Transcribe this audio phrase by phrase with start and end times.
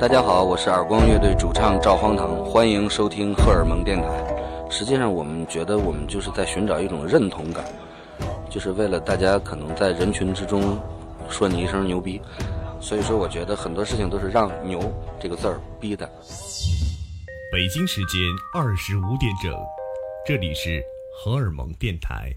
[0.00, 4.08] 大家好，我是耳光乐队主唱赵荒唐，欢迎收听荷尔蒙电台。
[4.70, 7.62] 实际上，我们觉得我们就是在寻找一种认同感，
[8.48, 10.78] 就是为了大家可能在人群之中
[11.28, 12.18] 说你一声牛逼。
[12.80, 14.80] 所以说，我觉得很多事情都是让“牛”
[15.20, 16.08] 这个字儿逼的。
[17.52, 18.22] 北京时间
[18.54, 19.52] 二十五点整，
[20.26, 20.82] 这里是
[21.22, 22.32] 荷尔蒙电台。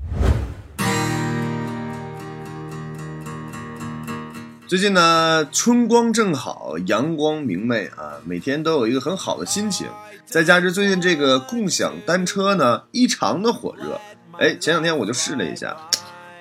[4.74, 9.88] 最近呢，春光正好，阳光明媚啊，每天都有一个很好的心情。
[10.26, 14.02] 再加之最近这个共享单车呢，异常的火热。
[14.40, 15.78] 哎，前两天我就试了一下，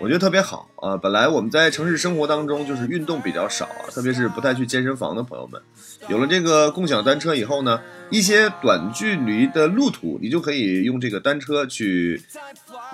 [0.01, 0.97] 我觉得特别好啊。
[0.97, 5.61] 本来我们在城市生活当中就是运动比较少啊，特别是不太去健身房的朋友们，
[6.09, 7.81] 有了这个共享单车以后呢，
[8.11, 12.21] 一些短距离的路途，你就可以用这个单车去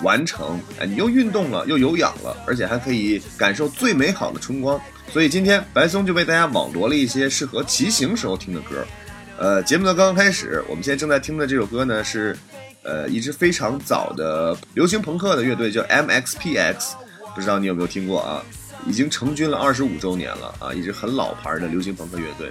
[0.03, 0.61] 完成。
[0.79, 4.81] 哎，你又运动了，又有氧了，而且还可以感受最美好的春光。
[5.11, 8.87] 所以今天白松就为大家网罗了一些适合骑行时候听的歌。
[9.39, 12.36] 呃，节目呢刚刚开始，我们现在正在听的这首歌呢是，
[12.83, 16.92] 呃，一支非常早的流行朋克的乐队叫 MXPX，
[17.34, 18.45] 不知道你有没有听过啊？
[18.86, 22.51] 已经成军了二十五周年了啊，一支很老牌的流行朋克乐队。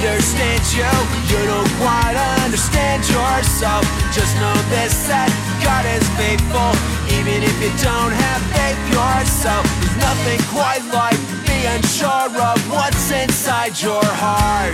[0.00, 0.88] understands you.
[1.28, 3.84] You don't quite understand yourself.
[4.16, 5.28] Just know this that
[5.60, 6.72] God is faithful,
[7.12, 9.64] even if you don't have faith yourself.
[9.80, 14.72] There's nothing quite like being sure of what's inside your heart.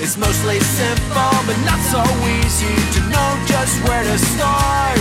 [0.00, 2.00] It's mostly simple, but not so
[2.40, 5.00] easy to know just where to start.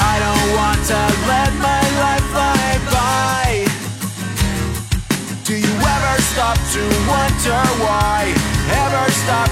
[0.00, 3.03] I don't want to let my life fly by.
[6.34, 8.34] Stop to wonder why?
[8.82, 9.43] Ever stop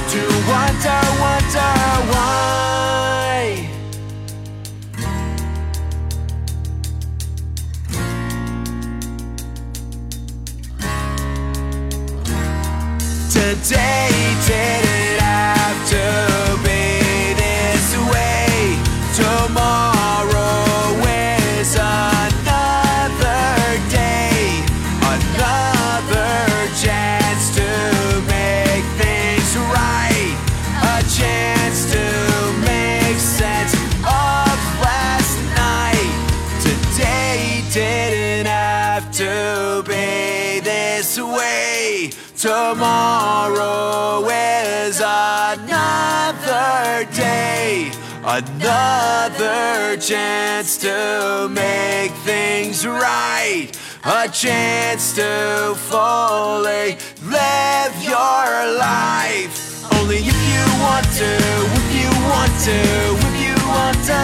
[47.07, 47.91] day,
[48.25, 53.69] another chance to make things right,
[54.05, 59.85] a chance to fully live your life.
[59.95, 61.33] Only if you want to,
[61.79, 62.79] if you want to,
[63.27, 64.23] if you want to.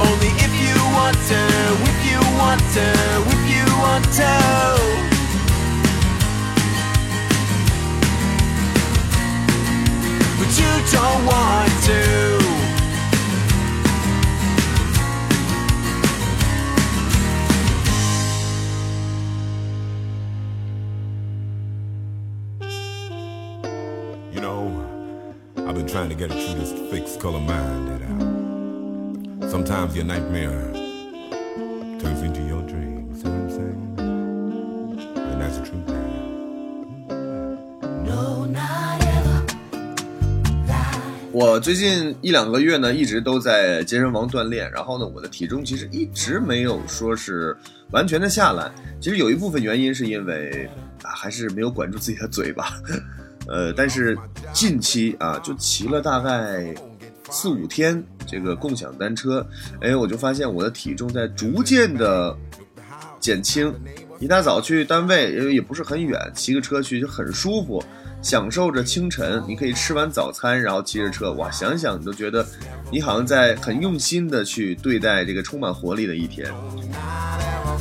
[0.00, 1.40] Only if you want to,
[1.90, 2.86] if you want to,
[3.34, 4.89] if you want to.
[10.92, 12.38] Don't want to.
[24.32, 24.86] You know,
[25.56, 27.90] I've been trying to get it through this fixed color mind
[29.50, 30.72] sometimes your nightmare
[31.98, 33.39] turns into your dream.
[41.40, 47.56] 我最近一两个月呢，一直都在健身房锻炼，然后呢，我的体重其实一直没有说是
[47.92, 48.70] 完全的下来。
[49.00, 50.68] 其实有一部分原因是因为
[51.02, 52.74] 啊，还是没有管住自己的嘴巴。
[53.48, 54.14] 呃，但是
[54.52, 56.74] 近期啊，就骑了大概
[57.30, 59.44] 四五天这个共享单车，
[59.80, 62.36] 哎，我就发现我的体重在逐渐的
[63.18, 63.72] 减轻。
[64.18, 67.82] 一大早去单位，因为也不是很远，骑个车去就很舒服，
[68.22, 69.42] 享受着清晨。
[69.46, 72.46] 你可以吃完早餐，然后骑着车，哇，想想你都觉得
[72.90, 76.52] 你好像在很用心的去对待这个充满活力的一天。
[77.40, 77.80] Ever.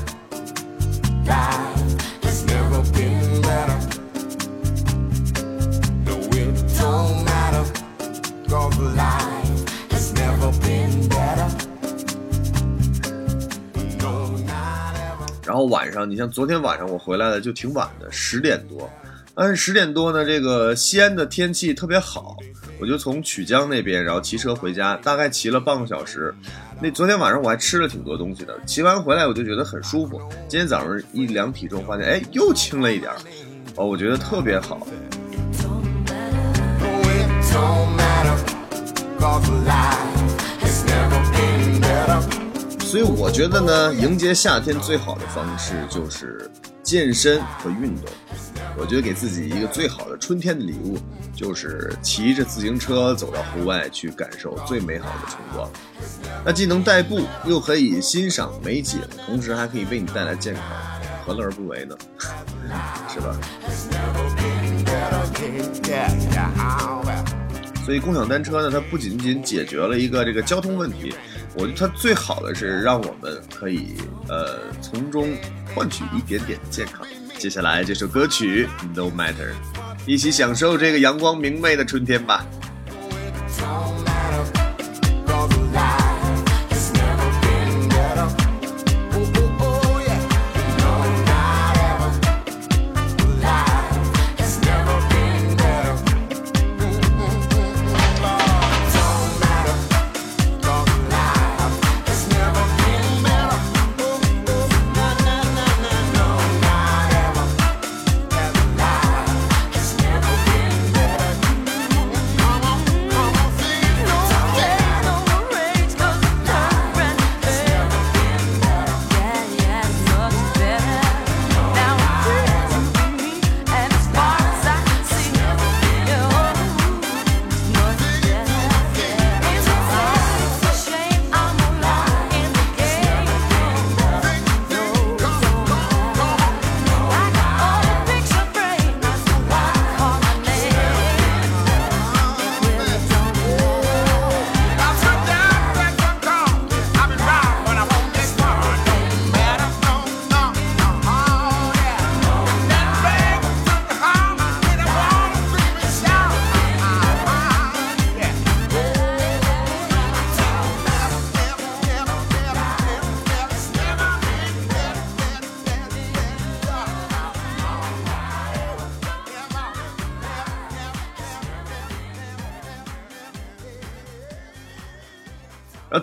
[15.60, 18.90] 后晚上，你像昨天晚上我回来的就挺晚的，十点多。
[19.42, 22.36] 但是十点多呢，这个西安的天气特别好，
[22.78, 26.36] 我就从曲江那边，然后骑车回家，大概骑了半个小时。
[26.82, 30.22] 那昨天晚上我还吃了挺多东西的，骑完回来我就觉得很舒服。
[30.50, 33.14] 今天早上一量体重，发现哎又轻了一点，
[33.78, 34.86] 哦，我觉得特别好。
[36.82, 38.36] Oh, it don't matter,
[42.90, 46.50] 所以我觉得呢，迎接夏天最好的方式就是
[46.82, 48.06] 健身和运动。
[48.80, 50.98] 我觉得给自己一个最好的春天的礼物，
[51.36, 55.70] 就是骑着自行车走到户外去感受最美好的春光。
[56.44, 60.64] 那既能代步，又可以欣赏美景，同时还可以为你带来健康，
[61.24, 61.96] 何乐而不为呢？
[63.14, 63.38] 是吧？
[67.86, 71.14] 所以共享单车呢，它不仅仅解决了一个这个交通问题，
[71.60, 73.96] 我觉得它最好的是让我们可以
[74.30, 75.36] 呃从中
[75.76, 77.06] 换取一点点健康。
[77.38, 78.66] 接下来这首歌曲
[78.96, 79.52] 《No Matter》，
[80.06, 82.46] 一起享受这个阳光明媚的春天吧。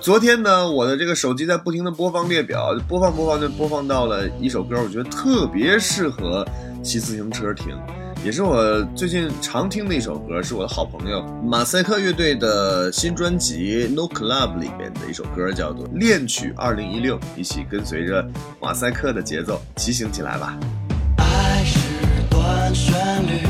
[0.07, 6.47] 昨天呢，我的这个手机在不停的播放列表，播放播放就播放到了一首歌，我觉得特别适合
[6.81, 7.77] 骑自行车听，
[8.25, 18.25] 也是我最近常听的一首歌，是我的好朋友马赛克乐队的新专辑《No Club》里面的一首歌，叫做《恋曲二零一六》，一起跟随着
[18.63, 20.57] 马赛克的节奏骑行起来吧。
[21.19, 21.81] 爱是
[22.31, 22.95] 段旋
[23.27, 23.41] 律，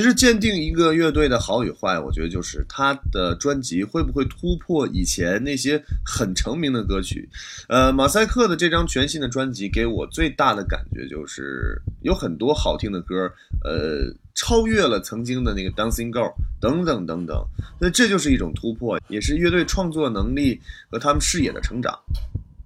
[0.00, 7.28] 其实鉴定一个乐队的好与坏，我觉得就是他的专辑会不会突破以前那些很成名的歌曲。
[7.68, 13.30] 呃，马赛克的这张全新的专辑给我最大的感觉就是有很多好听的歌，
[13.62, 17.46] 呃，超越了曾经的那个 Dancing Girl 等等等等。
[17.78, 20.58] 那这就是一种突破，也是乐队创作能力
[20.90, 21.94] 和他们视野的成长。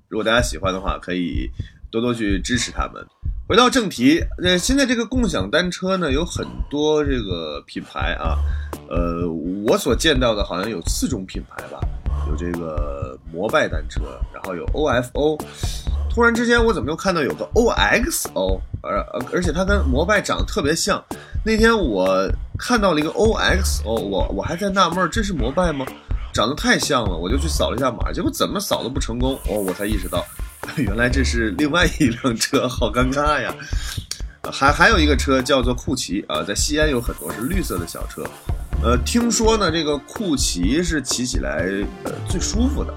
[0.09, 1.51] 如果大家喜欢的话，可以
[1.95, 3.07] 多多去支持他们。
[3.47, 8.37] 回到正题，呃，现在这个共享单车呢，有很多这个品牌啊，
[8.89, 9.31] 呃，
[9.65, 11.79] 我所见到的好像有四种品牌吧，
[12.29, 14.01] 有这个摩拜单车，
[14.33, 15.41] 然后有 OFO，
[16.11, 18.99] 突然之间我怎么又看到有个 OXO，而
[19.33, 21.01] 而且它跟摩拜长得特别像。
[21.45, 25.87] 那天我看到了一个 OXO，我我还在纳闷，这是摩拜吗？
[26.33, 30.25] 长得太像了，我就去扫了一下码，结果怎么扫都不成功，哦，我才意识到。
[30.77, 33.55] 原来这是另外一辆车，好尴尬呀！
[34.53, 38.23] 还还有一个车叫做酷骑啊，在西安有很多是绿色的小车。
[38.83, 41.67] 呃，听说呢，这个酷骑是骑起来
[42.05, 42.95] 呃最舒服的，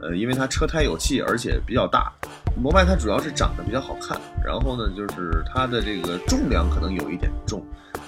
[0.00, 2.12] 呃，因为它车胎有气，而且比较大。
[2.56, 7.64] 摩拜它主要是长得比较好看，然后呢，就是它的这个重量可能有一点重，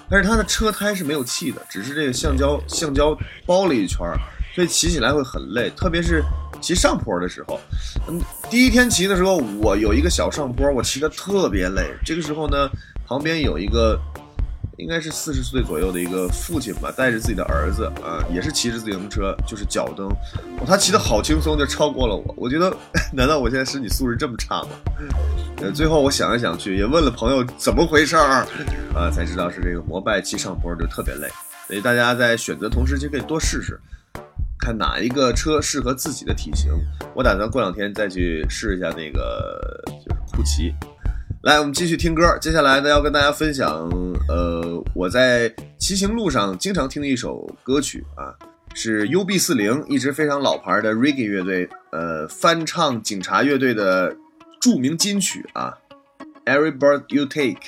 [0.09, 4.19] 但是它的车胎是没有气的，只是这个橡胶橡胶包了一圈儿，
[4.55, 6.23] 所以骑起来会很累，特别是。
[6.61, 7.59] 骑上坡的时候，
[8.07, 11.93] 嗯，第一天骑的时候，我有一个小上坡，我骑得特别累。
[12.05, 12.71] 这个时候呢，
[13.05, 13.99] 旁边有一个
[14.77, 20.09] 应该是四十岁左右的一个父亲吧，带着自己的儿子啊，也是骑着自行车，就是脚蹬，
[20.65, 22.33] 他骑得好轻松，就超过了我。
[22.39, 22.73] 我觉得，
[23.13, 24.69] 难道我现在身体素质这么差吗？
[25.57, 28.47] 呃，最后我想来想去，也问了朋友怎么回事儿，
[28.95, 31.29] 啊，才知道是这个摩拜骑上坡就特别累，
[31.67, 33.81] 所以大家在选择同时期可以多试试。
[34.63, 36.71] 看哪一个车适合自己的体型，
[37.17, 40.73] 我打算过两天再去试一下那个就是酷骑。
[41.43, 42.39] 来，我们继续听歌。
[42.41, 43.69] 接下来呢，要跟大家分享，
[44.29, 48.31] 呃，我在骑行路上经常听的一首歌曲啊，
[48.73, 54.17] 是 UB 四零，一支非常老牌的 Reggae 乐队，呃，翻唱警察乐队的
[54.61, 55.75] 著名金曲啊
[56.45, 57.59] ，Every Bird You Take。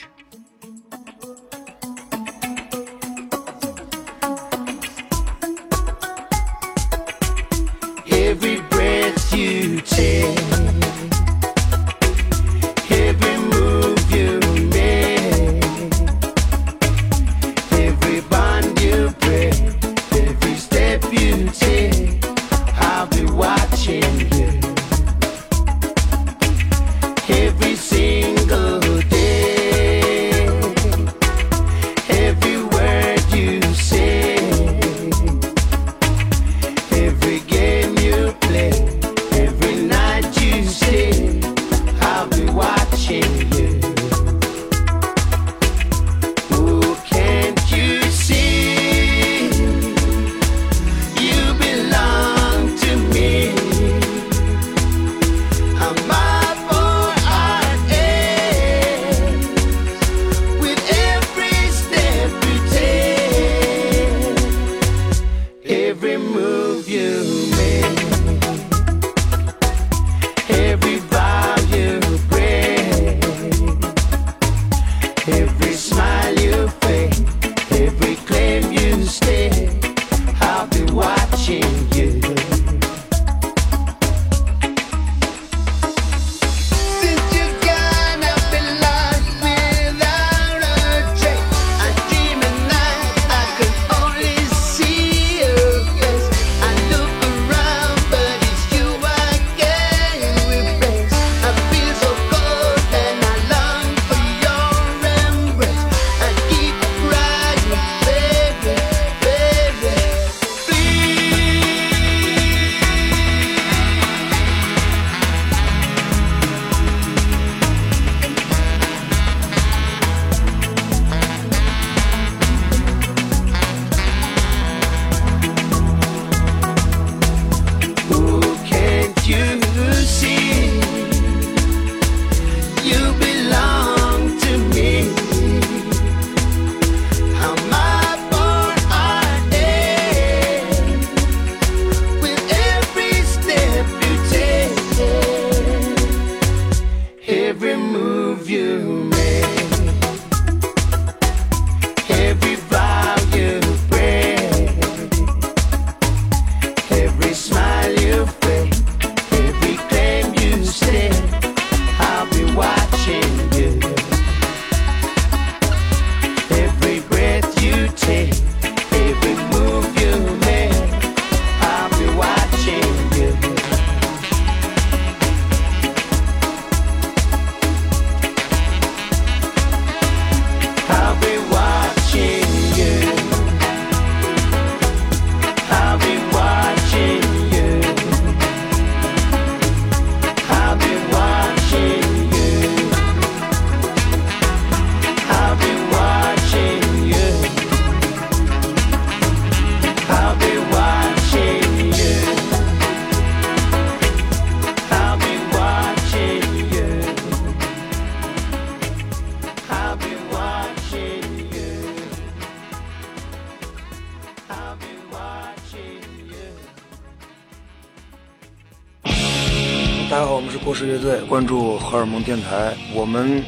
[220.15, 222.73] 大家好，我们是过时乐队，关注荷尔蒙电台。
[222.95, 223.43] 我们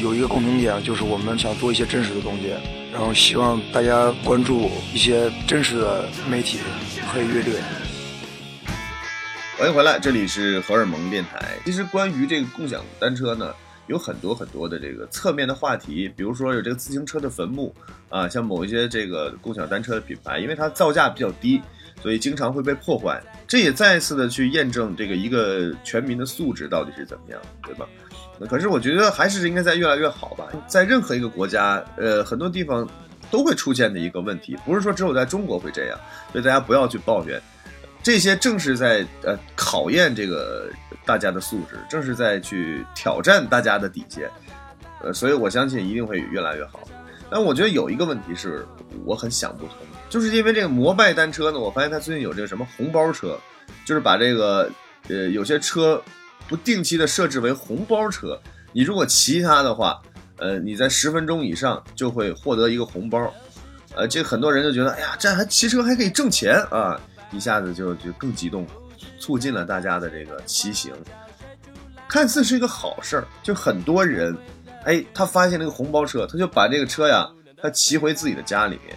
[0.00, 2.54] 有一个共同点，就是我们想做一些真实的东西，
[2.92, 6.60] 然后希望大家关注一些真实的媒体
[7.08, 7.54] 和乐队。
[9.58, 11.56] 欢迎回来，这里是荷尔蒙电台。
[11.64, 13.52] 其实关于这个共享单车呢，
[13.88, 17.74] 有很多很多的这个侧面的话题，比如说有这个自行车的坟墓
[18.08, 21.60] 啊，像某一些这个共享单车的品牌，因为它造价比较低，
[22.02, 23.22] 所以经常会被破坏。
[23.46, 27.86] 这也再一次的去验证这个一个全民的素质到底是怎么样，对吧？
[28.48, 30.48] 可是我觉得还是应该在越来越好吧。
[30.66, 32.88] 在任何一个国家，呃，很多地方
[33.30, 35.98] 都会出现的一个问题，不是说只有在中国会这样，
[36.32, 37.40] 所以大家不要去抱怨。
[38.02, 40.68] 这些正是在呃考验这个
[41.04, 44.28] 大家的素质，正是在去挑战大家的底线，
[45.04, 46.80] 呃，所以我相信一定会越来越好。
[47.32, 48.66] 但我觉得有一个问题是
[49.06, 49.76] 我很想不通，
[50.10, 53.38] 就是因为这个摩拜单车呢，我发现它最近有这个什么红包车，
[53.86, 54.70] 就是把这个
[55.08, 56.00] 呃有些车
[56.46, 58.38] 不定期的设置为红包车，
[58.72, 59.98] 你如果骑它的话，
[60.36, 63.32] 呃，你在十分钟以上就会获得一个红包，
[63.94, 67.00] 呃，这很多人就觉得，哎呀，这还骑车还可以挣钱啊。
[67.30, 68.66] 一下子就就更激动，
[69.18, 70.92] 促进了大家的这个骑行，
[72.06, 73.26] 看似是一个好事儿。
[73.42, 74.36] 就很多人，
[74.84, 77.28] 哎，他发现那个红包车，他就把这个车呀，
[77.60, 78.96] 他骑回自己的家里面。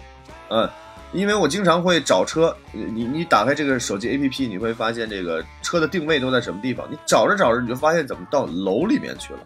[0.50, 0.68] 嗯，
[1.12, 6.86] 因为我经常会找车，你你打开这个手机 APP，你会发现这个车的定位都在什么地方。
[6.90, 9.40] 你找着找着，你就发现怎么到楼里面去了。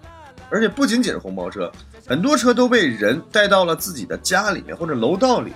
[0.48, 1.70] 而且不仅仅是红包车，
[2.06, 5.52] 很多车都被人带到了自己的家里面或者楼道里。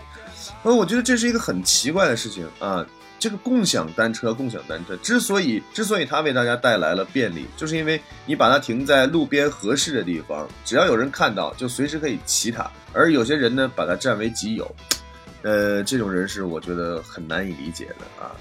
[0.62, 2.84] 所以我觉得这是一个很奇怪的事情啊。
[3.24, 12.70] 这个共享单车，共享单车之所以之所以它为大家带来了便利，就是因为你把它停在路边合适的地方，只要有人看到，就随时可以骑它。
[12.92, 14.70] 而有些人呢，把它占为己有，
[15.40, 18.36] 呃，这种人是我觉得很难以理解的啊。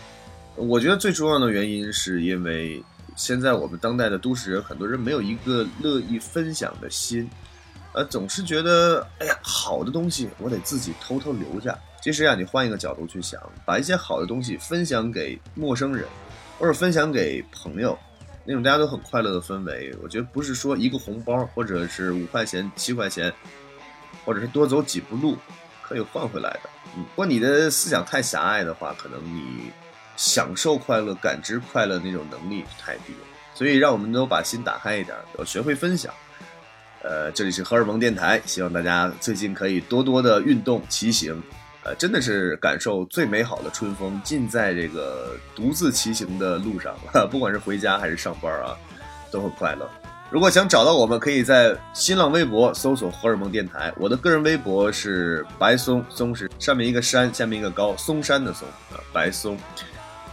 [0.57, 2.83] 我觉得最重要的原因是因为
[3.15, 7.29] 现在我们当代的都市人，很多人没有一个乐意分享的心，
[7.93, 11.73] 呃，总是觉得，哎呀，好的东西我得自己偷偷留下。
[12.03, 16.05] 其实啊，你换一个角度去想，把一些好的东西分享给陌生人，
[16.59, 17.97] 或者分享给朋友，
[18.43, 23.33] 那种大家都很快乐的氛围，我觉得不是说一个红包，或者是五块钱、七块钱，
[24.25, 25.37] 或者是多走几步路
[25.81, 26.69] 可以换回来的。
[26.97, 29.71] 嗯，如果你的思想太狭隘的话，可能你
[30.17, 33.19] 享受快乐、感知快乐那种能力太低了。
[33.53, 36.13] 所以，让我们都把心打开一点，要学会分享。
[37.01, 41.41] 呃，这里是荷尔蒙电台，希望大家最近可以多多的运动、骑行。
[41.83, 46.95] 呃，真的是感受最美好的春风，尽在这个独自骑行的路上，
[47.29, 48.75] 不管是回家还是上班啊，
[49.31, 49.89] 都很快乐。
[50.29, 59.55] 如果想找到我们，可以在新浪微博搜索“荷尔蒙电台”，我的个人微博是白松松是上面一个山，下面一个高，松山的松啊，白松。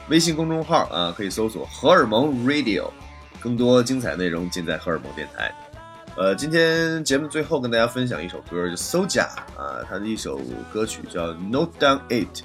[0.08, 2.88] 微信公众号啊，可以搜索“荷尔蒙 Radio”，
[3.40, 5.54] 更多精彩内容尽在荷尔蒙电台。
[6.16, 10.38] 呃，今天节目最后跟大家分享一首歌，就 Soja 啊，他的一首
[10.72, 12.42] 歌曲叫 Note Down It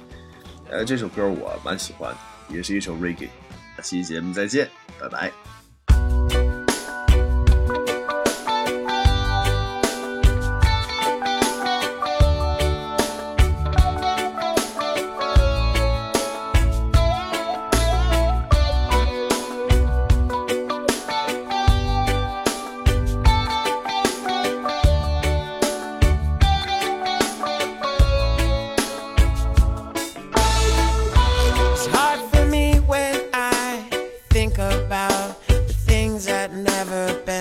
[0.70, 2.14] 呃，这首歌我蛮喜欢，
[2.48, 3.28] 也是一首 Reggae。
[3.76, 5.55] 下期节目再见，拜拜。
[36.52, 37.35] never been.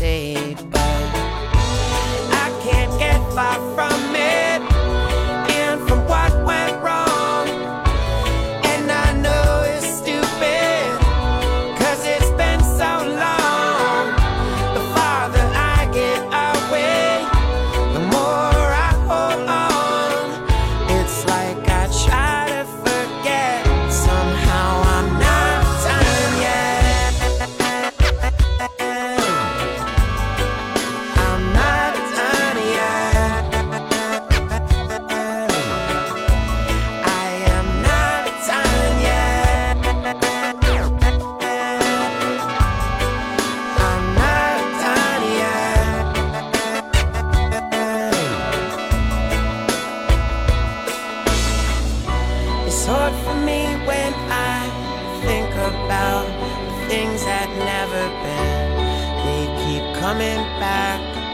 [0.00, 0.80] mistake, but
[2.32, 3.69] I can't get far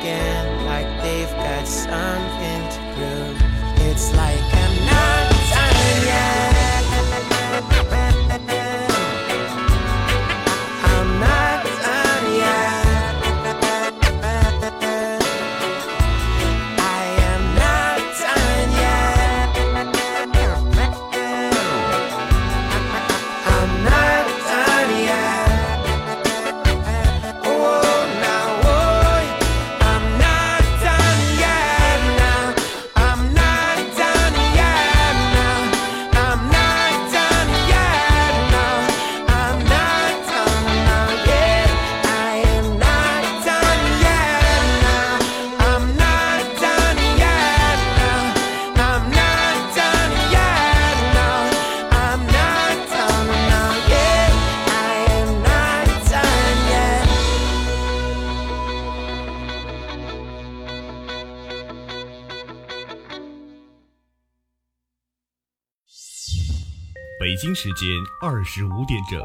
[0.06, 2.55] again like they've got something.
[67.58, 67.88] 时间
[68.20, 69.18] 二十五点整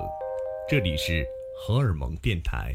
[0.70, 1.22] 这里是
[1.60, 2.74] 荷尔蒙电台。